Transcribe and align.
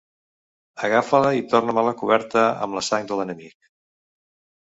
Agafa-la 0.85 1.33
i 1.39 1.43
torna-me-la 1.51 1.93
coberta 1.99 2.45
amb 2.65 2.79
la 2.79 2.83
sang 2.87 3.07
de 3.13 3.19
l'enemic. 3.21 3.71